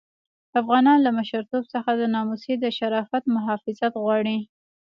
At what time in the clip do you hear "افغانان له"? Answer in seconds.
0.61-1.11